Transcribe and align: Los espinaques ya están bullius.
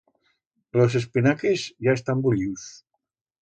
Los 0.71 0.95
espinaques 0.95 1.75
ya 1.77 1.93
están 1.93 2.23
bullius. 2.23 2.67